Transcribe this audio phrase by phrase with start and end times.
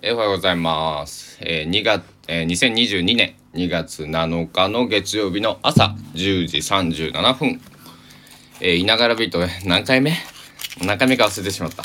[0.00, 1.38] えおはようございます。
[1.40, 7.60] えー、2月、えー、2022年2月7日の月曜日の朝10時37分。
[8.60, 10.12] えー、いながらビート何回目？
[10.84, 11.82] 何回目か忘れてしまった。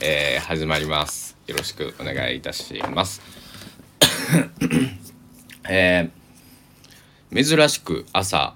[0.00, 1.36] えー、始まります。
[1.48, 3.20] よろしくお願いいたします。
[5.68, 8.54] えー、珍しく朝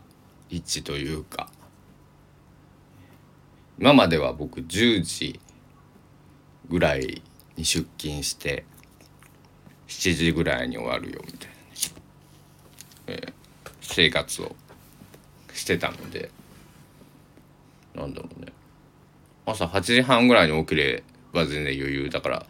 [0.50, 1.50] 1というか、
[3.80, 5.40] 今までは僕10時
[6.68, 7.22] ぐらい
[7.56, 8.64] に出勤して
[9.90, 11.54] 7時ぐらいに終わるよみたいな、
[13.08, 13.32] えー
[13.82, 14.54] 生活を
[15.52, 16.30] してたので。
[17.94, 18.52] なんだろうね。
[19.46, 22.46] 朝8時半ぐらいに起きれば全然余裕だから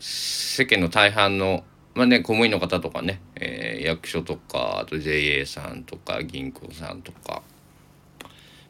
[0.00, 7.42] 世間の大半のまあね公務員の方とかね、えー役所とかあと JA さんとか銀行さんとか、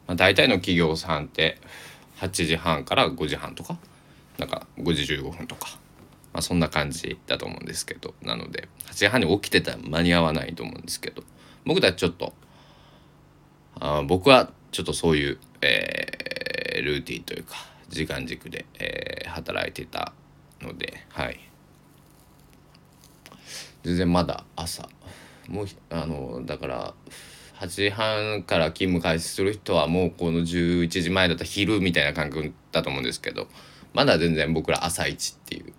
[0.05, 1.57] まあ、大体の企業さんって
[2.19, 3.77] 8時半から5時半とか
[4.37, 5.79] なんか5時15分とか、
[6.37, 8.13] まあ、そんな感じだと思うんですけど。
[8.21, 11.23] なので8時半に起きてたら間に合わないと思うんですけど。
[11.65, 12.35] 僕たちちょっと
[13.79, 17.55] あ僕はちょっとそういう、えールーティンというか
[17.89, 20.13] 時間軸で、えー働いてた
[20.61, 21.39] のではい。
[23.83, 24.87] 全然まだ朝
[25.49, 26.93] もうあのだから
[27.61, 33.47] 8時半から勤務開始する人はもうこの11時前だったら昼みたいな感覚だと思うんですけど
[33.93, 35.73] まだ全然僕ら朝一っていう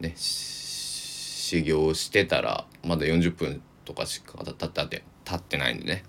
[0.00, 6.04] ね修行してたらまだ40分とかしか経ったって経ってないんでね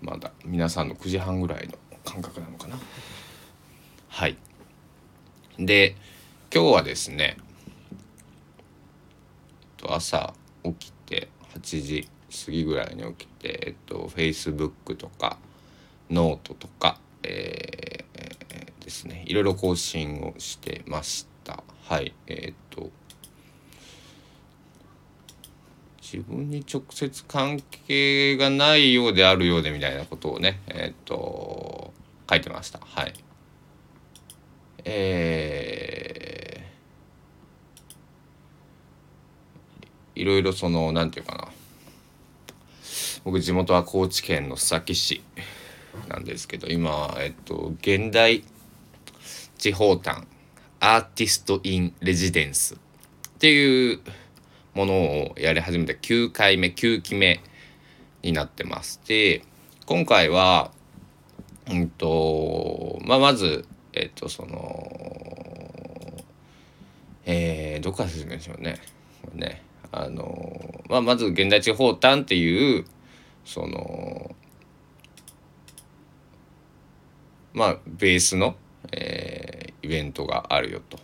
[0.00, 2.78] まだ皆さんの9時半ぐらいの感覚なのかな
[4.08, 4.36] はい
[5.58, 5.96] で
[6.52, 7.36] 今日はですね
[9.86, 10.34] 朝
[10.64, 12.08] 起きて8時
[12.46, 15.38] 過ぎぐらいに起きて、えっと、Facebook とか
[16.10, 17.88] ノートとか、えー
[18.88, 21.37] ですねいろいろ更新をしてました
[21.88, 22.90] はいえっと。
[26.00, 31.92] 自分に直接関係がないようであるようでみたいなことをねえっと
[32.28, 32.78] 書いてました。
[32.80, 33.14] はい。
[34.84, 41.48] えーいろいろそのなんていうかな。
[43.24, 45.22] 僕地元は高知県の須崎市
[46.08, 48.44] なんですけど今えっと現代
[49.58, 50.26] 地方端
[50.80, 52.78] アーティスト・イン・レジデンスっ
[53.38, 54.00] ていう
[54.74, 57.40] ものをやり始めて9回目9期目
[58.22, 59.00] になってます。
[59.06, 59.42] で
[59.86, 60.70] 今回は
[61.70, 65.18] うんとまあまずえっとその
[67.30, 68.78] えー、どこから説明しようね。
[69.34, 69.62] ね
[69.92, 72.84] あのまあまず現代地方端っていう
[73.44, 74.34] その
[77.52, 78.54] まあベースの、
[78.92, 80.98] えーイベントがあるよと。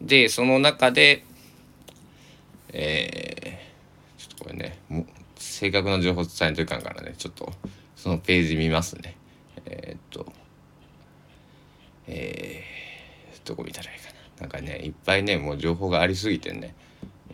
[0.00, 1.24] でその中で
[2.72, 5.06] えー、ちょっとこれねもう
[5.36, 7.52] 正確な情報伝えんといかんからねちょっと
[7.96, 9.16] そのページ見ますね。
[9.66, 10.32] えーっと
[12.06, 14.42] えー、どこ見たらいいかな。
[14.42, 16.74] なんかねいっぱいねもう情報がありすぎてね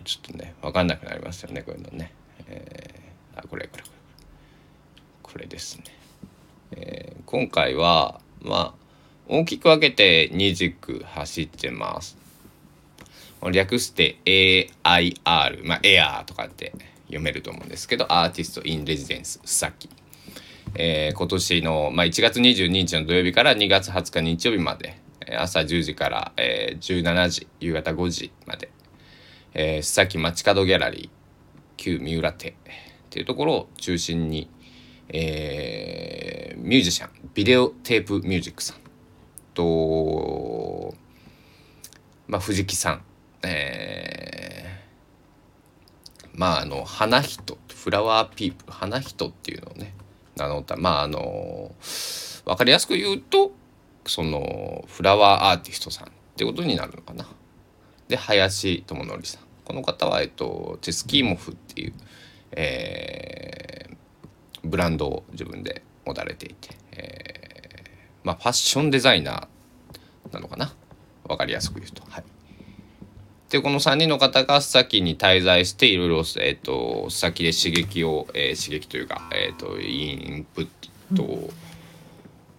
[0.04, 2.12] ちょっとね分かんなくなりますよねこういうのね。
[2.46, 3.94] えー、あこれこれこれ
[5.22, 5.84] これですね。
[6.70, 8.74] えー今回はまあ
[9.28, 12.16] 大きく分けて2軸走ってます。
[13.50, 16.72] 略して AIR まあ AIR とかって
[17.06, 19.88] 読めると思うんですけどアーティスト・イン・レジデンスさっき、
[20.74, 24.98] えー今年の、まあ、1月22日の土曜日から2月20日日曜日まで
[25.38, 28.70] 朝10時から、えー17時夕方5時まで、
[29.54, 31.10] えー、須崎街角ギャラリー
[31.76, 32.52] 旧三浦亭っ
[33.10, 34.48] ていうところを中心に、
[35.08, 38.76] えーミュージシャンビデオテープミュージックさん
[39.54, 40.94] と、
[42.26, 43.02] まあ、藤木さん、
[43.42, 44.46] えー
[46.36, 49.94] まああの花人フラワーピープ花人っていうのをね
[50.36, 51.74] 名乗ったまああの
[52.44, 53.52] 分かりやすく言うと
[54.06, 57.26] そのフラワーアーティストさんってことになるのかな。
[58.08, 61.94] で林智則さんこの方は、えっと、チェスキーモフっていう、
[62.52, 63.96] えー
[64.66, 70.72] ブランドを自分で持たれていて、えーまあファッションデザイナーなのかな？
[71.28, 72.02] 分かりやすく言うと。
[72.08, 72.24] はい、
[73.50, 80.68] でこの3人の方が須崎に滞在していろいろ、須崎で刺激を、えー刺激というか、えー、とインプッ
[81.16, 81.50] ト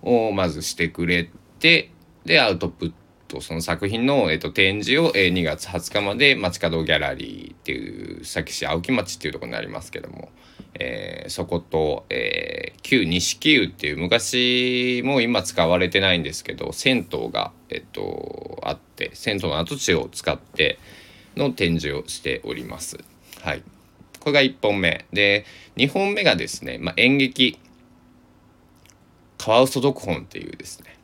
[0.02, 1.30] をまずしてくれ
[1.60, 1.92] て
[2.24, 2.94] でアウトプッ
[3.28, 10.30] トその作品の、えー、と展示を、えー2月20日まで街角ギャラリーっていう須崎市青木町っていうところになりますけども、
[10.76, 20.80] えーそこと、えー旧錦湯っていう昔も今使われてないんですけど銭湯が、えっとあってって銭湯の跡地を使って
[21.36, 22.98] の展示をしております。
[23.42, 23.62] はい、
[24.20, 25.46] これが1本目で
[25.76, 27.60] 2本目がですね、まあ、演劇
[29.38, 30.97] カワウソ読本っていうですね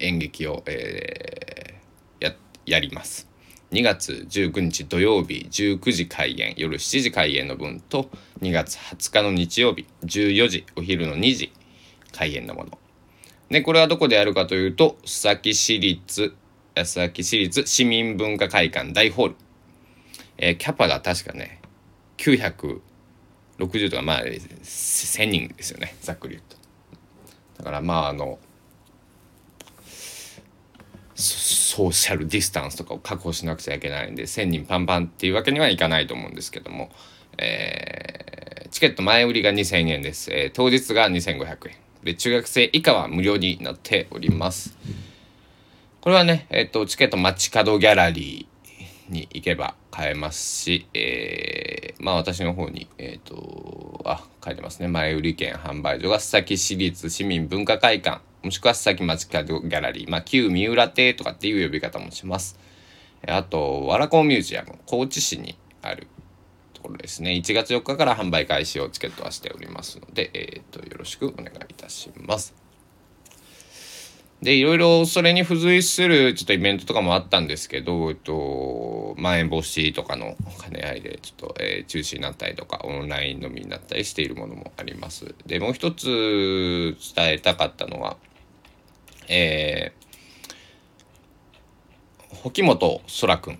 [0.00, 2.34] 演劇を、えー、や
[2.66, 3.28] やります。
[3.70, 8.10] 2月19日土曜日19時開演夜7時開演の分と
[8.40, 11.52] 2月20日の日曜日14時お昼の2時
[12.12, 12.78] 開演のもの。
[13.48, 16.34] でこれはどこでやるかというと須崎市立
[16.74, 19.36] 須崎市立市民文化会館大ホール。
[20.38, 21.60] えー、キャパが確かね
[22.16, 22.80] 960
[23.90, 26.56] とかまあ1000人ですよねざっくり言うと。
[27.58, 28.38] だからまああの
[31.20, 36.90] ソーシャルディスタンスとかを確保しなくちゃいけないんで1,000人パンパンっていうわけにはいかないと思うんですけども、
[37.38, 41.76] えー、チケット前売りが2,000円です、えー、当日が2,500円。
[42.04, 44.76] で中学生以下は無料になっております。
[46.00, 54.88] これはね、えっ、ー、とチケット街角ギャラリーに行けば買えますし、えー、まあ私の方に、えっ、ー、と、あ、書いてますね。
[54.88, 58.22] 前売り券販売所が須崎市立市民文化会館。
[58.42, 62.58] もしくは須崎町角ギャラリー、まあ、旧三浦邸とかっていう呼び方もします。
[63.26, 66.06] あと、わらこミュージアム、高知市にある
[66.74, 67.32] ところですね。
[67.32, 72.54] 1月4日から販売開始をチケットはしておりますので、えっ、ー、と、よろしくお願いいたします。
[74.42, 85.34] で、いろいろそれに付随するちょっとイベントとかもあったんですけど、えっと、まん延防止とかの兼ね合いでちょっと、えー、中止になったりとか、オンライン飲みになったりしているものもあります。
[85.44, 88.16] で、もう一つ伝えたかったのは、
[89.30, 93.56] えー、保本空くんっ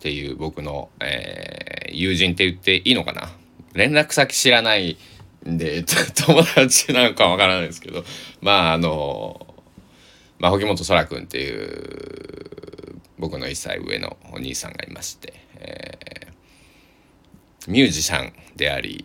[0.00, 3.30] ていう僕の、えー、友人って言っていいのかな？
[3.74, 4.96] 連絡先知らない
[5.46, 5.84] んで
[6.26, 8.04] 友達なのかわからないですけど。
[8.40, 9.46] まああの
[10.38, 19.04] まあ保本空くんっていう僕の1歳上のお兄さんがいまして、えー、ミュージシャンであり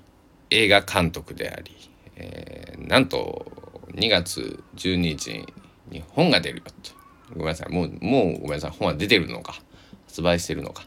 [0.50, 1.76] 映画監督であり、
[2.16, 3.46] えー、なんと
[3.94, 5.54] 2月12日に
[5.90, 6.92] に本が出るよと。
[7.34, 7.72] ごめんなさい。
[7.72, 8.72] もう、もうごめんなさい。
[8.72, 9.62] 本は出てるのか、
[10.08, 10.86] 発売してるのか。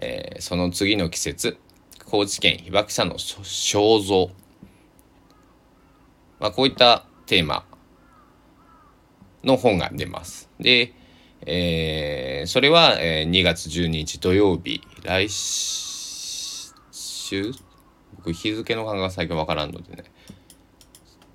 [0.00, 1.58] えー、その次の季節、
[2.04, 4.30] 高知県被爆者の肖像。
[6.40, 7.64] まあ、こういったテーマ
[9.44, 10.48] の本が出ます。
[10.60, 10.92] で、
[11.46, 17.52] えー、それは、えー、2月12日土曜日、来週？
[18.16, 20.04] 僕日付の感が最近わからんのでね。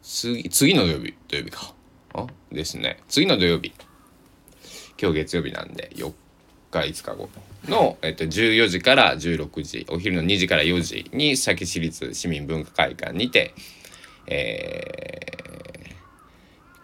[0.02, 1.74] 次、次の土曜日、土曜日か。
[2.51, 3.00] ですね。
[3.07, 3.74] 次の土曜日。
[5.01, 6.13] 今日月曜日なんで4
[6.71, 7.30] 日5日後。
[7.68, 13.54] の、えっと、14時から16時お昼の2時から4時に佐木市立市民文化会館にて、
[14.27, 15.94] えー、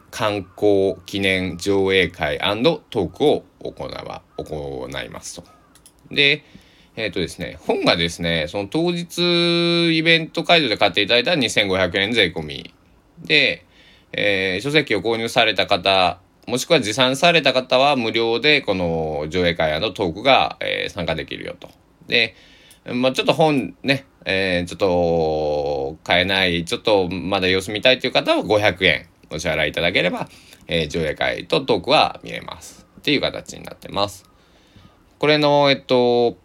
[0.09, 5.43] 観光記念上映会トークを行わ行いますと。
[6.11, 6.43] で
[6.95, 12.73] えっ、ー、とですね本がですねその当日イベント会場で買っていただいたら2500円税込み
[13.23, 13.65] で
[14.13, 21.69] えー、書籍を購入された方、もしくは持参された方は無料でこの上映会のトークが、えー、参加できるよと。
[22.07, 22.35] で、
[22.91, 30.27] まあ、ちょっと本ね、えー、ちょっと買えない、ちょっとまだ様子見たいという方は500円お支払いいただければ、
[30.67, 32.87] えー、上映会とトークは見れます。
[32.97, 34.25] っていう形になってます。
[35.19, 36.37] これの、えっと、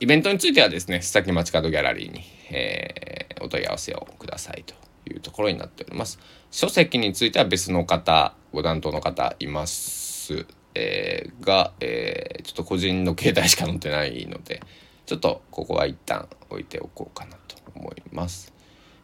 [0.00, 2.20] イベントについてはですね、須崎町角ギャラリーに、
[2.50, 4.74] えー、お問い合わせをくださいと
[5.10, 6.18] いうところになっております。
[6.50, 10.46] 書籍については別の方、ご担当の方います。
[10.74, 14.60] えー、が、えー、ちょっと個人の携帯しか載ってないので、
[15.06, 18.52] ちょっとここは一旦置いておこうかなと思います。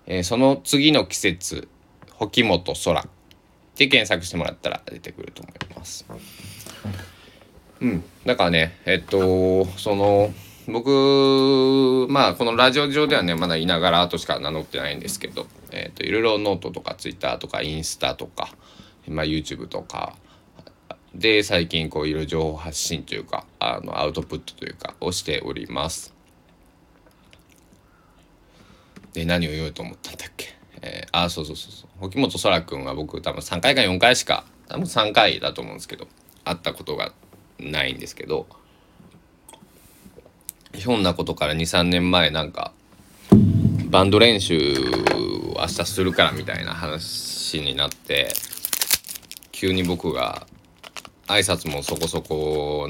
[0.07, 1.69] えー、その次の季節、
[2.13, 3.09] 保木本空
[3.77, 6.05] で検索してもらったら出てくると思います。
[7.81, 8.05] うん。
[8.27, 10.33] だからね、えっと、その、
[10.67, 18.51] 僕、まあ、このラジオ上ではね、まだいながらとしか名乗ってないんですけど、えっ、ー、と、いろいろノートとかツイッターとかインスタとか、
[19.09, 20.17] まあ、YouTube とか、
[21.15, 26.15] で、最近こう、いろいろ情報発信というか、あの、アウトプットというか、をしております。
[29.13, 30.55] で、何を言おうと思ったんだっけ？
[30.83, 32.07] えー、あ、そうそうそうそう。
[32.07, 36.07] 沖本空くんは僕多分3回か4回しか、多分3回だと思うんですけど、
[36.45, 37.13] 会ったことが
[37.59, 38.47] ないんですけど、
[40.75, 42.73] ひょんなことから23年前なんか
[43.87, 44.57] バンド練習
[45.55, 48.33] を明日するからみたいな話になって
[49.53, 50.47] 急に僕が
[51.27, 52.89] 挨拶もそこそこ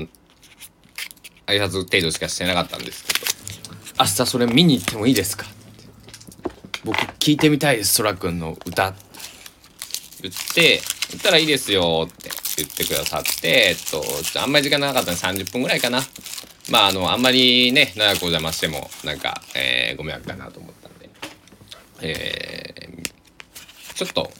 [1.47, 3.21] 挨拶程度しかしてなかったんですけど
[3.99, 5.47] 「明日それ見に行ってもいいですか?」
[6.85, 8.95] 僕聞いてみたいですそらくんの歌」
[10.23, 14.05] 言って「言ったらいいですよ」って言ってくださってえっと
[14.41, 16.03] あんまり時間なかったんで30分ぐらいかな
[16.71, 21.11] まああのあんまりね長くお邪魔してもなんか、えー、ご迷惑かなと思ったんで。
[22.03, 24.31] えー、ちょっと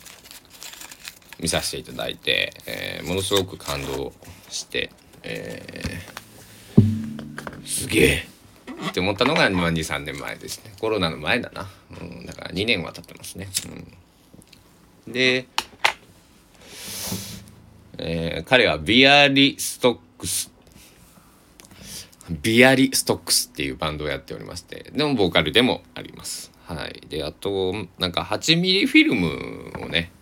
[1.41, 4.13] 見させていただいて、えー、ものすごく感動
[4.49, 4.91] して、
[5.23, 8.27] えー、すげえ
[8.89, 10.73] って思ったのが23年前ですね。
[10.81, 11.69] コロナの前だな、
[12.01, 13.49] うん、だから2年は経ってますね、
[15.07, 15.47] うん、で、
[17.99, 20.51] えー、彼はビアリストックス
[22.31, 26.53] ビアリストックスっていうバンドをやっておりましてでもボーカルでもあります。
[26.65, 27.03] はい。
[27.09, 30.13] であとなんか8ミリフィルムをね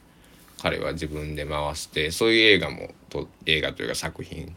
[0.62, 4.52] 彼は自分で回してそういう映画もと映画というか作品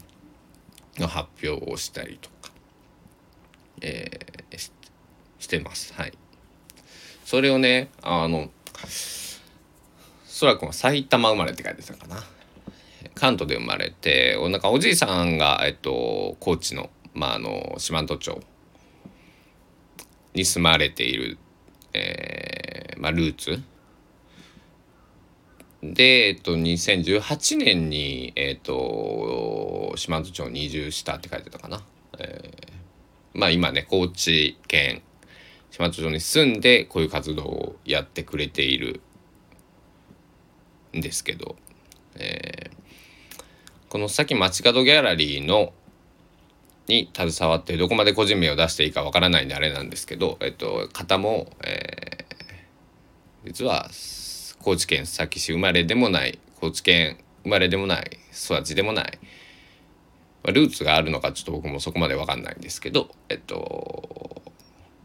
[0.98, 2.50] の発表をしたりとか、
[3.82, 4.72] えー、し
[5.38, 5.92] してます。
[5.94, 6.12] はい。
[7.24, 8.50] それをねあの
[10.26, 12.22] そらくんは埼玉生まれって書いてたかな。
[13.14, 18.40] 関東で生まれてなんかおじいさんが、えっと、高知の,、まあ、あの四万十町
[20.34, 21.38] に住まれている、
[21.92, 23.62] えーまあ、ルーツ
[25.82, 31.82] で、えっと、2018年に、えっと、四万十町に移住したって書いてたかな。
[32.18, 35.02] えー、まあ今ね、高知県
[35.72, 39.00] 四万十町に住んでこういう活動をやってくれている
[40.96, 41.56] んですけど、
[42.14, 42.72] えー、
[43.88, 45.72] このさっき街角ギャラリーの
[46.88, 53.88] に携わってどこまで個人名を出していいかわからないんであれなんですけど、えっと、方も、えー、実は
[54.60, 59.18] 高知県須崎市生まれでもない高知県生まれでもない育ちでもない、
[60.42, 64.42] まあ、ルーツがあるのかちょっと僕もそこまで分かんないんですけどえっと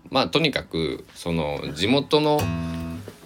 [0.09, 2.39] まあとにかくその地元の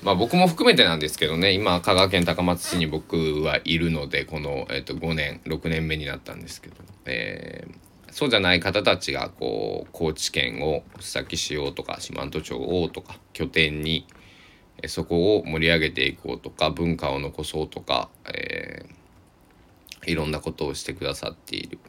[0.04, 7.76] まあ僕も含めてなんですけどね今香川県高松市に僕はいるのでこの、えっと、5年6年目になったんですけど、えー、
[8.12, 14.06] そうじゃない方たちがこう高知県を須崎市をとか四万十町をとか拠点に
[14.88, 21.80] そこを盛り上げていこうとか文化を残そうとか、えー、いろんなことをしてくださっている。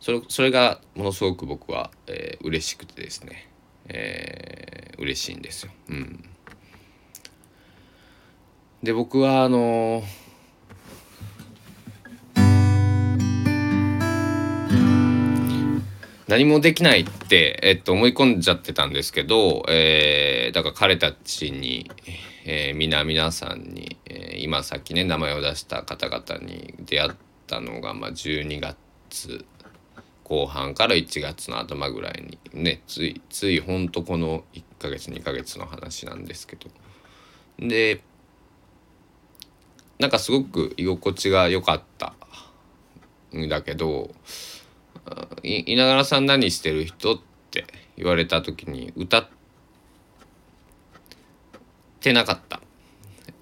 [0.00, 3.48] それそれがものすごく僕は、えー、嬉しくてですね、
[3.88, 5.72] えー、嬉しいんですよ。
[5.88, 6.28] うん、
[8.82, 10.23] で僕はあのー
[16.34, 21.88] 何もできないって、えっと、思い込んじゃってたんですけど、えー、だから彼たちに、
[22.44, 27.12] えー、皆皆さんに、えー、今さっきね名前を出した方々に出会っ
[27.46, 29.44] たのが、まあ、12月
[30.24, 36.68] 後半から1月の頭ぐらいにねついついほんとこの1ヶ月2ヶ月の話なんですけど。
[37.60, 38.00] で
[40.00, 42.12] なんかすごく居心地が良かった
[43.36, 44.10] んだけど
[45.42, 47.18] 稲柄さん何してる人っ
[47.50, 49.28] て言われた時に歌っ
[52.00, 52.60] てなかった。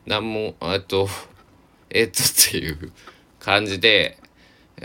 [0.06, 1.08] 何もえっと
[1.90, 2.92] えっとっていう
[3.38, 4.18] 感じで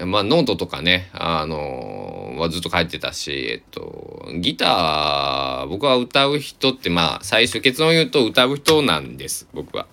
[0.06, 9.88] まあノートとかねあのはずっと書いてたしえっとギター僕は歌う人ってまあ最初結論言うと歌う人なんです僕は。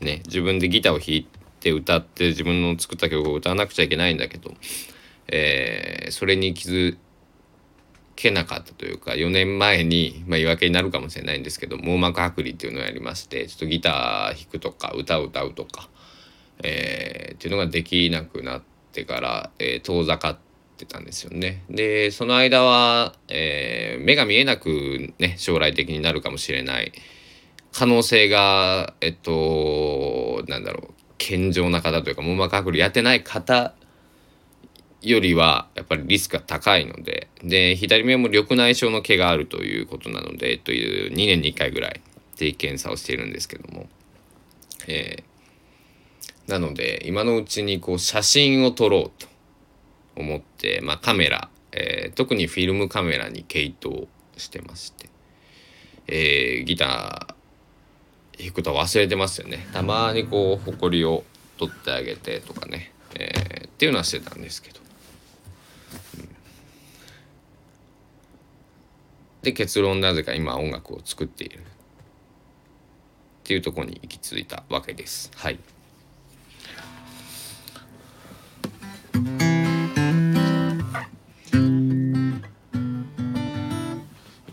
[0.00, 1.26] ね自分でギターを弾い
[1.60, 4.52] て歌って自分の作った曲を歌わなくちゃいけないんだけど
[5.28, 6.96] えー、それに気づ
[8.16, 15.88] けなかったというか4年前に、まあ、言い訳になるかもしれないんですけど網膜剥離っていうのをやりましてちょっとギター弾くとか歌を歌うとか、
[16.62, 18.62] えー、っていうのができなくなっ
[18.92, 20.38] てから、えー、遠ざかっ
[20.76, 21.64] てたんですよね。
[21.70, 26.92] でその間は、えー、目が見えなくね将来的になるかもしれない
[27.72, 33.74] 可能性がえっとなんだろう健常な方というか網膜剥離やってない方
[35.04, 42.00] よりはやっぱりリスクが高いのでで左目も緑内障の毛があるということなのでという2年に1回ぐらい
[42.36, 43.86] 定期検査をしているんですけども、
[44.88, 49.28] えー、なので今のうちにこう写真を撮ろうと
[50.16, 54.06] 思って、まあ、カメラ、えー、特にフィルムカメラに傾倒
[54.36, 55.08] してまして、
[56.06, 57.34] えー、ギター
[58.42, 59.66] 弾くと忘れてますよね。
[59.72, 61.24] たまにこうほこりを
[61.56, 64.83] 取ってあげてとかね、えー、っていうのはしてたんですけど。
[69.42, 71.62] で結論なぜか今音楽を作っているっ
[73.44, 75.30] ていうとこに行き着いたわけです。
[75.36, 75.58] はい。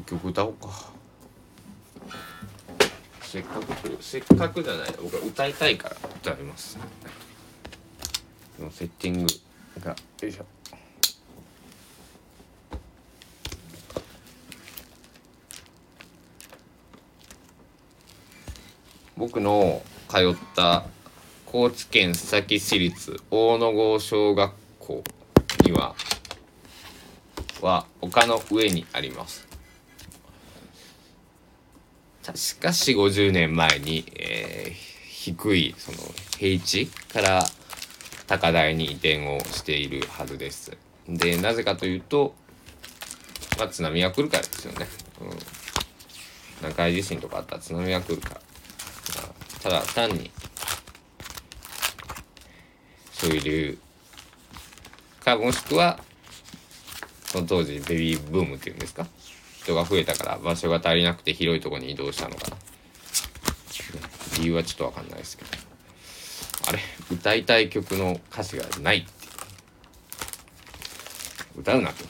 [0.06, 0.92] 曲歌おうか。
[3.22, 6.78] せっかくせっかくじゃない僕は歌いたいから歌います。
[8.60, 9.28] のセッティング
[9.80, 10.61] がよいしょ
[19.22, 20.84] 僕の通った
[21.46, 25.04] 高知県須崎市立大野郷小学校
[25.64, 25.94] には
[27.62, 29.48] は丘の上にあります。
[32.26, 35.98] 確か4 5 0年前に、えー、低いその
[36.40, 37.44] 平地から
[38.26, 40.76] 高台に移転をしているはずです。
[41.08, 42.34] でなぜかというと、
[43.60, 44.88] まあ、津波が来るからですよね、
[45.22, 45.30] うん、
[46.62, 48.42] 南海地震とかあったら津波が来るから、
[49.62, 50.32] ただ単に
[53.14, 53.78] そういう理由
[55.24, 56.00] かもしくは
[57.26, 59.06] その当時ベビーブームっていうんですか？
[59.64, 62.50] 人が増えたから場所が足りなくて広いとこに移動したのか。
[62.50, 62.58] な
[64.40, 65.50] 理由はちょっとわかんないですけど。
[66.68, 66.80] あれ？
[67.12, 69.10] 歌いたい曲の歌詞がないって。
[69.10, 69.14] い
[71.58, 72.04] う歌うなって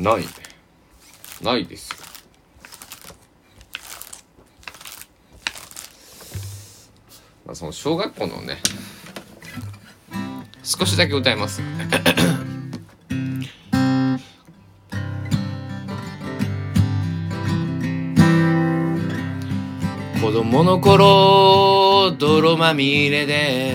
[0.00, 0.24] ない
[1.42, 1.96] ないですよ。
[7.44, 8.56] まあその小学校のね
[10.62, 11.60] 少しだけ歌います
[20.22, 23.74] 子供の頃泥まみれで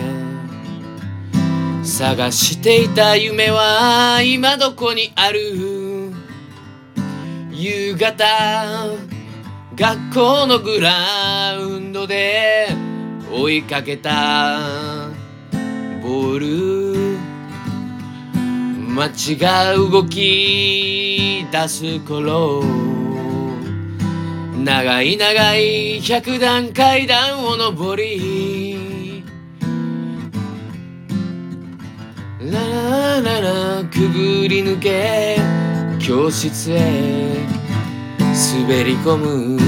[1.84, 5.75] 探していた夢は今どこにある？
[7.66, 8.24] 夕方
[9.76, 12.68] 学校のグラウンドで
[13.34, 14.60] 追いかけた
[16.04, 17.18] ボール。
[18.94, 22.64] 街が動き出す頃
[24.64, 29.24] 長い長い百段階段を上り
[32.40, 35.65] ララララくぐり抜け
[36.06, 37.34] 教室へ
[38.60, 39.60] 滑り込む。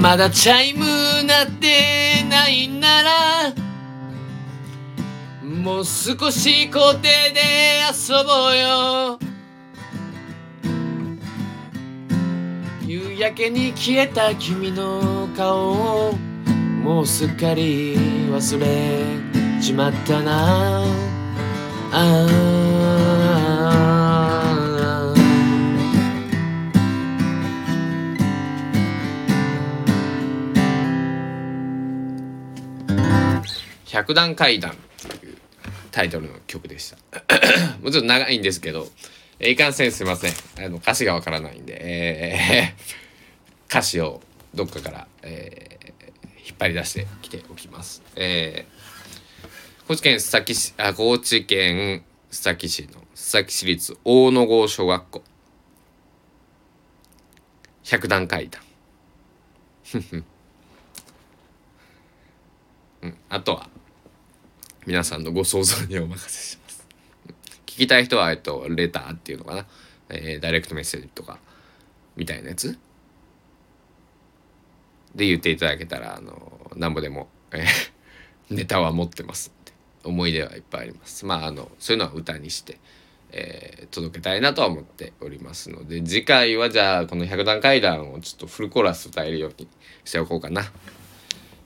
[0.00, 0.84] まだチャイム
[1.24, 3.52] 鳴ってないなら
[5.42, 9.18] もう少し校庭で遊ぼうよ。
[12.86, 15.72] 夕焼けに消えた君の顔
[16.10, 16.12] を
[16.84, 17.96] もうすっかり
[18.30, 20.84] 忘れちまったな。
[21.90, 22.67] あ
[33.98, 34.74] 百段階段っ
[35.18, 35.38] ていう
[35.90, 36.96] タイトルの曲でした。
[37.82, 38.88] もうちょっと長いんですけど
[39.40, 40.32] えいかんせんすいません。
[40.64, 44.22] あの歌詞がわからないんで、えー、 歌詞を
[44.54, 49.48] どっかから、えー、引っ張り出してきておきます、えー、
[49.88, 55.24] 高知県須崎市あ高知県須崎市の須崎市立大野郷小学校。
[57.82, 58.62] 百段階段。
[63.02, 63.68] うん、あとは
[64.88, 66.88] 皆さんのご想像にお任せします。
[67.66, 69.66] 聞きたい人は、えっと、レターっていうのかな、
[70.08, 71.38] えー、ダイレクトメッセージとか
[72.16, 72.78] みたいなやつ。
[75.14, 79.72] で言っていただけたらあのなんぼでも、えー、ネタは持ってますって。
[80.04, 81.26] 思い出はいっぱいあります。
[81.26, 82.78] まああのそういうのは歌にして、
[83.30, 86.00] えー、届けたいなとは思っておりますので。
[86.00, 89.68] 次回はじゃあこの百段階段をちょっとフルコーラス歌えるように
[90.06, 90.62] しておこうかな。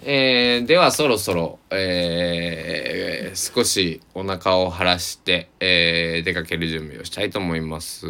[0.05, 8.07] えー、ではそろそろ、えー、少しお腹を晴らして、えー、出かける準備をしたいと思います。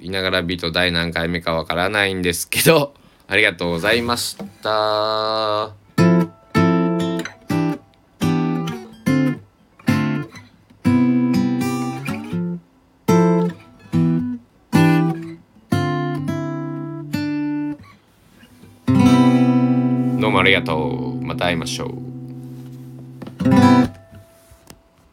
[0.00, 2.94] いながらビート第何回目かわからないんですけど、
[3.28, 5.85] ありがとうございました。
[20.46, 21.20] ありがとう。
[21.24, 22.05] また会いましょう。